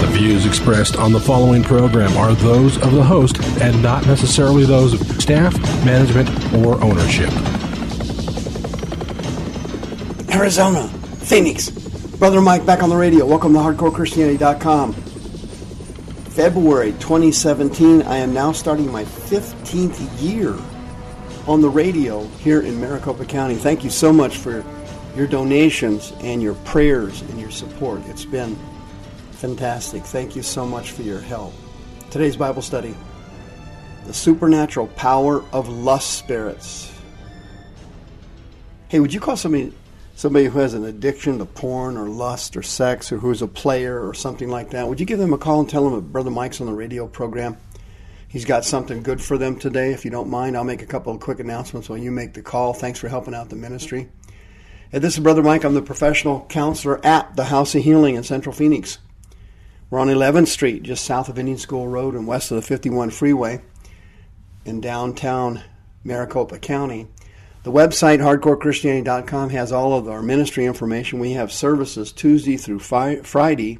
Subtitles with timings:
[0.00, 4.64] The views expressed on the following program are those of the host and not necessarily
[4.64, 7.30] those of staff, management, or ownership.
[10.30, 11.70] Arizona, Phoenix.
[11.70, 13.24] Brother Mike back on the radio.
[13.24, 14.92] Welcome to HardcoreChristianity.com.
[14.92, 18.02] February 2017.
[18.02, 20.54] I am now starting my 15th year
[21.46, 23.54] on the radio here in Maricopa County.
[23.54, 24.62] Thank you so much for
[25.16, 28.02] your donations and your prayers and your support.
[28.06, 28.58] It's been
[29.36, 30.02] fantastic.
[30.02, 31.52] Thank you so much for your help.
[32.10, 32.94] Today's Bible study
[34.06, 36.92] The Supernatural Power of Lust Spirits.
[38.88, 39.72] Hey, would you call somebody
[40.14, 44.06] somebody who has an addiction to porn or lust or sex or who's a player
[44.06, 44.88] or something like that?
[44.88, 47.06] Would you give them a call and tell them that Brother Mike's on the radio
[47.06, 47.58] program?
[48.28, 49.92] He's got something good for them today.
[49.92, 52.42] If you don't mind, I'll make a couple of quick announcements while you make the
[52.42, 52.72] call.
[52.72, 54.08] Thanks for helping out the ministry.
[54.92, 55.64] And this is Brother Mike.
[55.64, 58.98] I'm the professional counselor at the House of Healing in Central Phoenix.
[59.88, 63.10] We're on 11th Street, just south of Indian School Road and west of the 51
[63.10, 63.60] freeway
[64.64, 65.62] in downtown
[66.02, 67.06] Maricopa County.
[67.62, 71.20] The website, hardcorechristianity.com, has all of our ministry information.
[71.20, 73.78] We have services Tuesday through Friday.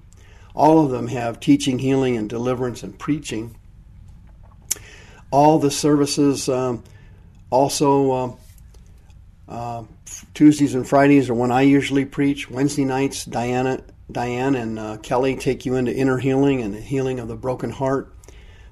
[0.54, 3.56] All of them have teaching, healing, and deliverance and preaching.
[5.32, 6.84] All the services um,
[7.50, 8.32] also uh,
[9.48, 9.84] uh,
[10.34, 12.48] Tuesdays and Fridays are when I usually preach.
[12.48, 17.18] Wednesday nights, Diana, Diane and uh, Kelly take you into inner healing and the healing
[17.18, 18.12] of the broken heart.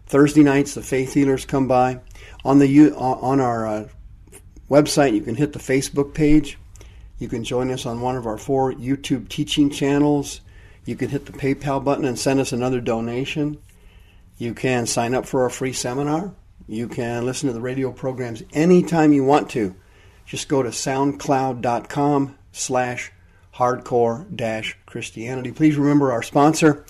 [0.07, 2.01] Thursday nights, the faith healers come by.
[2.45, 3.89] On the on our uh,
[4.71, 6.59] website, you can hit the Facebook page.
[7.19, 10.41] You can join us on one of our four YouTube teaching channels.
[10.85, 13.59] You can hit the PayPal button and send us another donation.
[14.37, 16.35] You can sign up for a free seminar.
[16.67, 19.75] You can listen to the radio programs anytime you want to.
[20.27, 23.13] Just go to soundcloud.com slash
[23.55, 24.27] hardcore
[24.87, 25.53] Christianity.
[25.53, 26.85] Please remember our sponsor,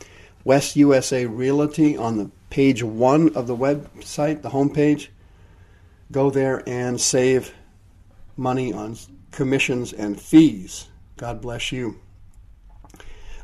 [0.44, 5.08] West USA Realty, on the page one of the website, the homepage.
[6.12, 7.54] Go there and save
[8.36, 8.96] money on
[9.30, 10.88] commissions and fees.
[11.16, 12.00] God bless you.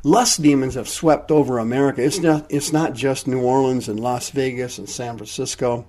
[0.03, 2.03] Lust demons have swept over America.
[2.03, 5.85] It's not, it's not just New Orleans and Las Vegas and San Francisco.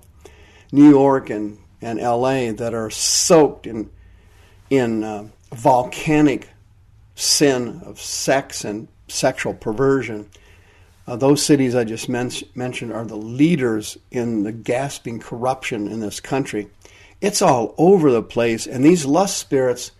[0.71, 3.89] New York and, and LA that are soaked in,
[4.69, 6.49] in uh, volcanic
[7.15, 10.29] sin of sex and sexual perversion.
[11.05, 15.99] Uh, those cities I just men- mentioned are the leaders in the gasping corruption in
[15.99, 16.69] this country.
[17.21, 19.91] It's all over the place, and these lust spirits,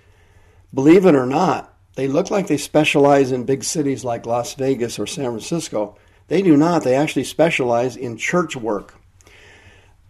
[0.73, 4.97] believe it or not, they look like they specialize in big cities like Las Vegas
[4.97, 5.96] or San Francisco.
[6.28, 6.84] They do not.
[6.84, 8.96] They actually specialize in church work.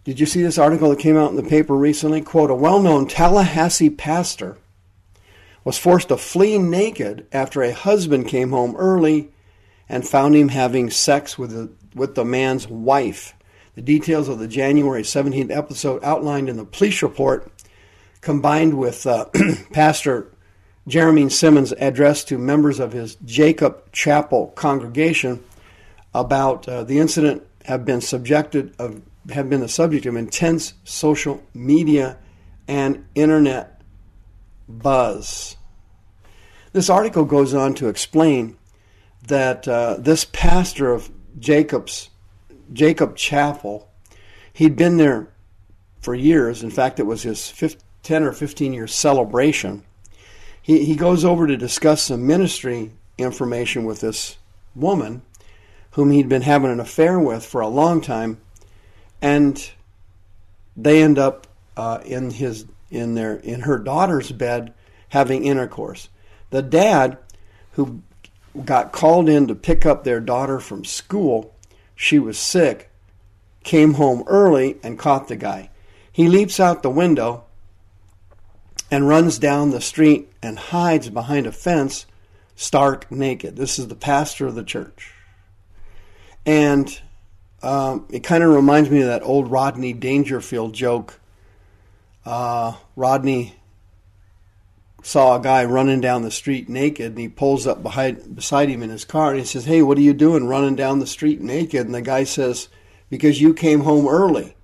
[0.04, 2.20] Did you see this article that came out in the paper recently?
[2.20, 4.56] Quote, a well-known Tallahassee pastor
[5.64, 9.32] was forced to flee naked after a husband came home early
[9.88, 13.34] and found him having sex with the, with the man's wife.
[13.74, 17.50] The details of the January 17th episode outlined in the police report,
[18.20, 19.26] combined with uh,
[19.72, 20.30] Pastor
[20.86, 25.42] Jeremy Simmons' address to members of his Jacob Chapel congregation
[26.14, 29.00] about uh, the incident, have been subjected of
[29.30, 32.18] have been the subject of intense social media
[32.68, 33.73] and internet
[34.68, 35.56] buzz.
[36.72, 38.56] This article goes on to explain
[39.26, 42.10] that uh, this pastor of Jacob's
[42.72, 43.88] Jacob Chapel,
[44.52, 45.28] he'd been there
[46.00, 46.62] for years.
[46.62, 49.82] In fact, it was his 15, 10 or 15 year celebration.
[50.62, 54.38] He, he goes over to discuss some ministry information with this
[54.74, 55.22] woman
[55.92, 58.40] whom he'd been having an affair with for a long time
[59.22, 59.70] and
[60.76, 61.46] they end up
[61.76, 64.72] uh, in his in their in her daughter's bed
[65.10, 66.08] having intercourse.
[66.50, 67.18] The dad,
[67.72, 68.02] who
[68.64, 71.54] got called in to pick up their daughter from school,
[71.94, 72.90] she was sick,
[73.64, 75.70] came home early and caught the guy.
[76.10, 77.44] He leaps out the window
[78.90, 82.06] and runs down the street and hides behind a fence,
[82.54, 83.56] stark naked.
[83.56, 85.12] This is the pastor of the church.
[86.46, 87.00] And
[87.62, 91.18] um, it kind of reminds me of that old Rodney Dangerfield joke.
[92.24, 93.54] Uh, Rodney
[95.02, 98.82] saw a guy running down the street naked and he pulls up behind beside him
[98.82, 101.40] in his car and he says, "Hey, what are you doing running down the street
[101.42, 102.68] naked?" And the guy says,
[103.10, 104.56] "Because you came home early."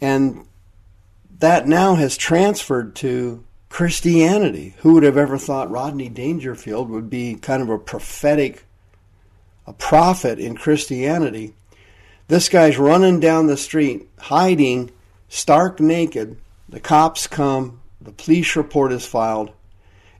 [0.00, 0.46] And
[1.40, 4.74] that now has transferred to Christianity.
[4.78, 8.64] Who would have ever thought Rodney Dangerfield would be kind of a prophetic
[9.66, 11.54] a prophet in Christianity?
[12.28, 14.90] This guy's running down the street hiding
[15.30, 16.36] stark naked.
[16.68, 19.52] The cops come, the police report is filed.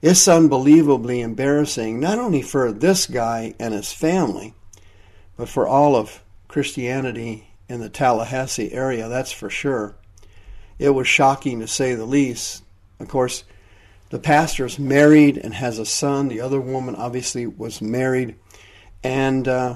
[0.01, 4.55] It's unbelievably embarrassing, not only for this guy and his family,
[5.37, 9.95] but for all of Christianity in the Tallahassee area, that's for sure.
[10.79, 12.63] It was shocking to say the least.
[12.99, 13.43] Of course,
[14.09, 16.27] the pastor's married and has a son.
[16.27, 18.35] The other woman obviously was married.
[19.03, 19.75] And uh,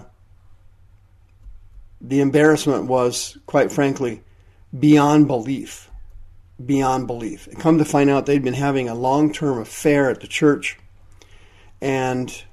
[2.02, 4.24] the embarrassment was, quite frankly,
[4.78, 5.90] beyond belief
[6.64, 7.48] beyond belief.
[7.48, 10.78] And come to find out, they'd been having a long term affair at the church,
[11.82, 12.44] and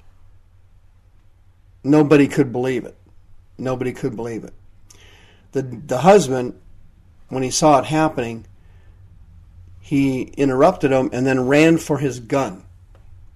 [1.83, 2.97] nobody could believe it.
[3.57, 4.53] Nobody could believe it.
[5.51, 6.59] The, the husband,
[7.29, 8.45] when he saw it happening,
[9.79, 12.63] he interrupted him and then ran for his gun.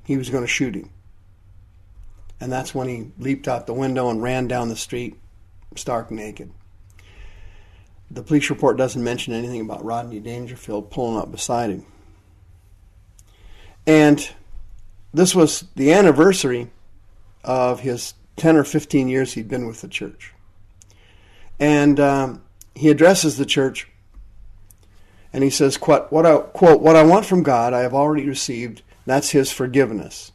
[0.06, 0.90] He was going to shoot him.
[2.40, 5.19] And that's when he leaped out the window and ran down the street
[5.75, 6.51] stark naked.
[8.09, 11.86] The police report doesn't mention anything about Rodney Dangerfield pulling up beside him.
[13.86, 14.30] And
[15.13, 16.69] this was the anniversary
[17.44, 20.33] of his 10 or 15 years he'd been with the church.
[21.59, 22.44] And um,
[22.75, 23.88] he addresses the church
[25.33, 28.27] and he says, quote what, I, quote, what I want from God I have already
[28.27, 30.31] received, that's his forgiveness.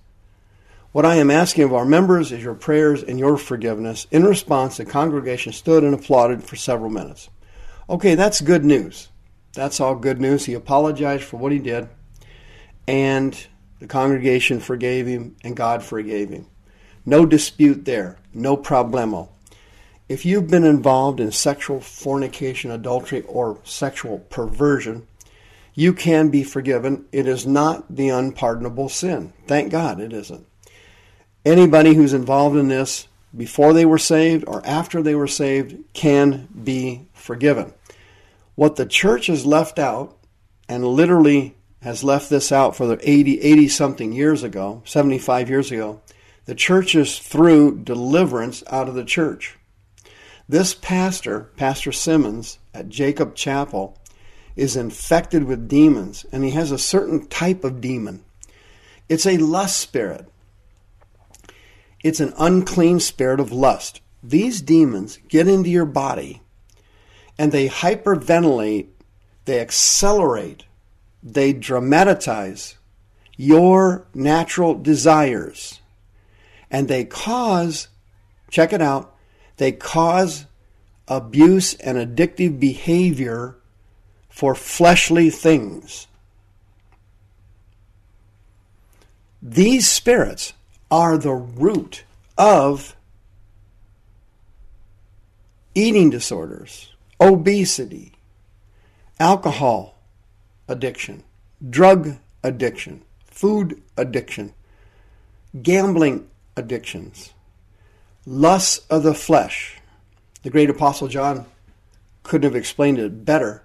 [0.93, 4.07] What I am asking of our members is your prayers and your forgiveness.
[4.11, 7.31] In response, the congregation stood and applauded for several minutes.
[7.93, 9.11] Okay, that's good news.
[9.53, 10.47] That's all good news.
[10.47, 11.91] He apologized for what he did,
[12.89, 13.47] and
[13.81, 16.47] the congregation forgave him, and God forgave him.
[17.05, 19.29] No dispute there, no problemo.
[20.09, 25.07] If you've been involved in sexual fornication, adultery, or sexual perversion,
[25.75, 27.05] you can be forgiven.
[27.13, 29.35] It is not the unpardonable sin.
[29.47, 30.47] Thank God it isn't.
[31.45, 33.07] Anybody who's involved in this
[33.37, 37.75] before they were saved or after they were saved can be forgiven.
[38.55, 40.19] What the church has left out,
[40.69, 45.73] and literally has left this out for the 80, 80 something years ago, 75 years
[45.73, 46.01] ago,
[46.45, 49.57] the church is through deliverance out of the church.
[50.49, 53.99] This pastor, Pastor Simmons at Jacob Chapel,
[54.55, 58.25] is infected with demons, and he has a certain type of demon.
[59.09, 60.29] It's a lust spirit.
[62.05, 64.03] It's an unclean spirit of lust.
[64.23, 66.42] These demons get into your body
[67.39, 68.89] and they hyperventilate,
[69.45, 70.65] they accelerate,
[71.23, 72.77] they dramatize
[73.37, 75.81] your natural desires.
[76.71, 77.89] And they cause,
[78.51, 79.15] check it out,
[79.57, 80.47] they cause
[81.09, 83.57] abuse and addictive behavior
[84.29, 86.07] for fleshly things.
[89.43, 90.53] These spirits
[90.91, 92.05] are the root
[92.39, 92.95] of
[95.75, 98.13] eating disorders, obesity,
[99.21, 99.99] alcohol
[100.69, 101.23] addiction,
[101.69, 104.53] drug addiction, food addiction,
[105.63, 107.33] gambling addictions,
[108.27, 109.79] lusts of the flesh.
[110.43, 111.47] The great apostle John
[112.23, 113.65] couldn't have explained it better.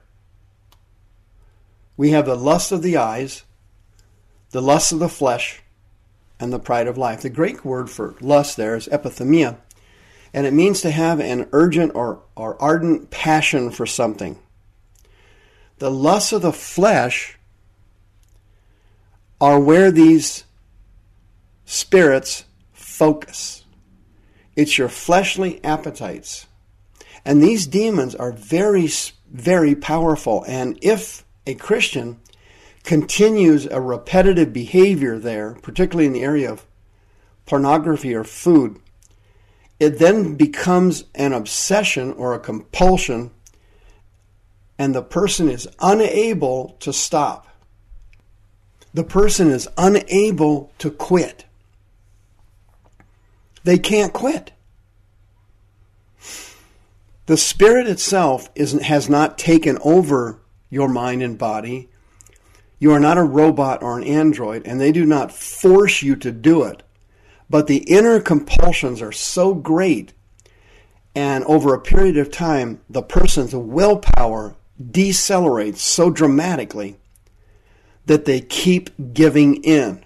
[1.95, 3.43] We have the lust of the eyes,
[4.51, 5.63] the lust of the flesh,
[6.39, 7.21] and the pride of life.
[7.21, 9.57] The Greek word for lust there is epithumia,
[10.37, 14.37] and it means to have an urgent or, or ardent passion for something.
[15.79, 17.39] The lusts of the flesh
[19.41, 20.43] are where these
[21.65, 23.65] spirits focus.
[24.55, 26.45] It's your fleshly appetites.
[27.25, 28.87] And these demons are very,
[29.31, 30.45] very powerful.
[30.47, 32.19] And if a Christian
[32.83, 36.63] continues a repetitive behavior there, particularly in the area of
[37.47, 38.79] pornography or food,
[39.79, 43.31] it then becomes an obsession or a compulsion,
[44.77, 47.47] and the person is unable to stop.
[48.93, 51.45] The person is unable to quit.
[53.63, 54.51] They can't quit.
[57.27, 61.89] The spirit itself is, has not taken over your mind and body.
[62.79, 66.31] You are not a robot or an android, and they do not force you to
[66.31, 66.83] do it.
[67.49, 70.13] But the inner compulsions are so great,
[71.15, 76.97] and over a period of time, the person's willpower decelerates so dramatically
[78.05, 80.03] that they keep giving in.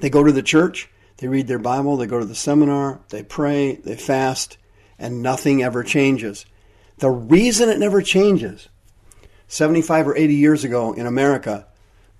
[0.00, 3.22] They go to the church, they read their Bible, they go to the seminar, they
[3.22, 4.56] pray, they fast,
[4.98, 6.46] and nothing ever changes.
[6.98, 8.68] The reason it never changes,
[9.48, 11.66] 75 or 80 years ago in America,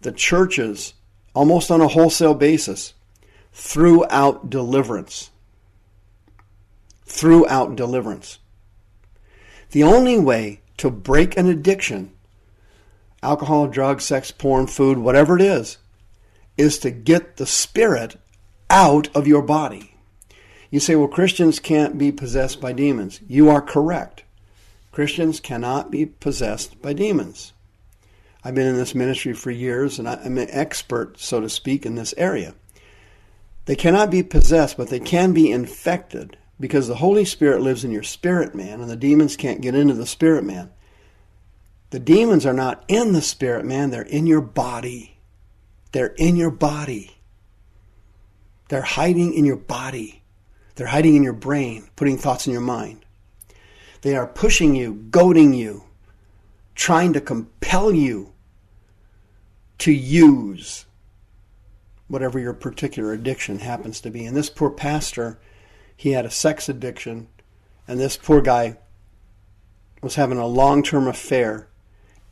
[0.01, 0.95] the churches,
[1.35, 2.95] almost on a wholesale basis,
[3.53, 5.31] threw out deliverance.
[7.05, 8.39] Throughout deliverance.
[9.71, 12.13] The only way to break an addiction,
[13.23, 15.79] alcohol, drugs, sex, porn, food, whatever it is,
[16.57, 18.17] is to get the spirit
[18.69, 19.95] out of your body.
[20.71, 23.21] You say, well, Christians can't be possessed by demons.
[23.27, 24.25] You are correct.
[24.93, 27.53] Christians cannot be possessed by demons.
[28.43, 31.95] I've been in this ministry for years and I'm an expert, so to speak, in
[31.95, 32.55] this area.
[33.71, 37.93] They cannot be possessed, but they can be infected because the Holy Spirit lives in
[37.93, 40.71] your spirit man and the demons can't get into the spirit man.
[41.91, 45.19] The demons are not in the spirit man, they're in your body.
[45.93, 47.17] They're in your body.
[48.71, 50.25] They're hiding in your body.
[50.75, 53.05] They're hiding in your brain, putting thoughts in your mind.
[54.03, 55.85] They are pushing you, goading you,
[56.75, 58.33] trying to compel you
[59.79, 60.87] to use
[62.11, 64.27] whatever your particular addiction happens to be.
[64.27, 65.39] And this poor pastor,
[65.97, 67.29] he had a sex addiction,
[67.87, 68.77] and this poor guy
[70.03, 71.69] was having a long term affair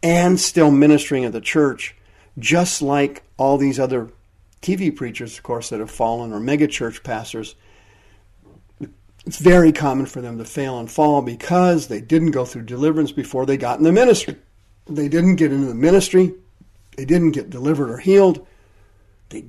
[0.03, 1.97] and still ministering at the church,
[2.39, 4.11] just like all these other
[4.61, 7.55] TV preachers, of course, that have fallen, or megachurch pastors,
[9.27, 13.13] it's very common for them to fail and fall because they didn't go through deliverance
[13.13, 14.37] before they got in the ministry.
[14.89, 16.35] They didn't get into the ministry.
[16.97, 18.47] They didn't get delivered or healed.
[19.29, 19.45] They,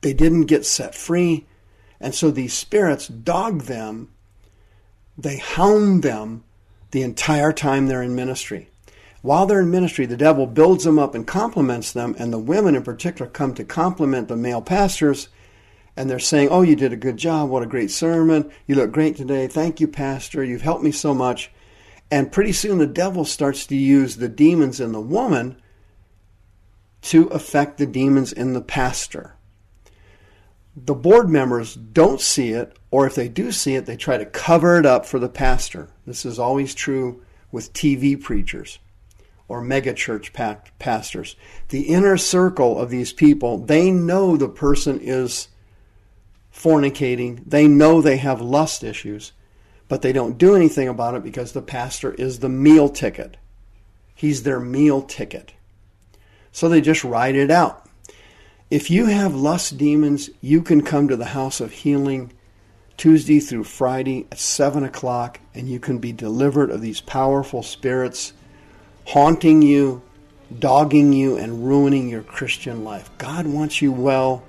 [0.00, 1.46] they didn't get set free.
[2.00, 4.08] And so these spirits dog them.
[5.18, 6.44] They hound them
[6.90, 8.68] the entire time they're in ministry.
[9.22, 12.74] While they're in ministry, the devil builds them up and compliments them, and the women
[12.74, 15.28] in particular come to compliment the male pastors,
[15.94, 17.50] and they're saying, Oh, you did a good job.
[17.50, 18.50] What a great sermon.
[18.66, 19.46] You look great today.
[19.46, 20.42] Thank you, Pastor.
[20.42, 21.50] You've helped me so much.
[22.10, 25.60] And pretty soon the devil starts to use the demons in the woman
[27.02, 29.34] to affect the demons in the pastor.
[30.76, 34.24] The board members don't see it, or if they do see it, they try to
[34.24, 35.88] cover it up for the pastor.
[36.06, 38.78] This is always true with TV preachers
[39.48, 40.32] or megachurch
[40.78, 41.34] pastors.
[41.70, 45.48] The inner circle of these people, they know the person is
[46.54, 49.32] fornicating, they know they have lust issues,
[49.88, 53.38] but they don't do anything about it because the pastor is the meal ticket.
[54.14, 55.52] He's their meal ticket.
[56.52, 57.89] So they just ride it out.
[58.70, 62.30] If you have lust demons, you can come to the house of healing
[62.96, 68.32] Tuesday through Friday at 7 o'clock and you can be delivered of these powerful spirits
[69.06, 70.02] haunting you,
[70.56, 73.10] dogging you, and ruining your Christian life.
[73.18, 74.44] God wants you well,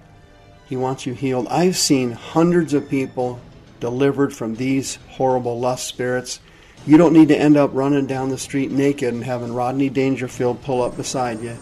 [0.67, 1.47] He wants you healed.
[1.47, 3.39] I've seen hundreds of people
[3.79, 6.39] delivered from these horrible lust spirits.
[6.85, 10.61] You don't need to end up running down the street naked and having Rodney Dangerfield
[10.61, 11.57] pull up beside you,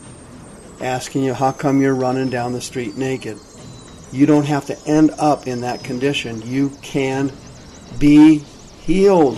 [0.82, 3.40] asking you, How come you're running down the street naked?
[4.12, 6.42] You don't have to end up in that condition.
[6.42, 7.32] You can
[8.00, 8.40] be
[8.82, 9.38] healed.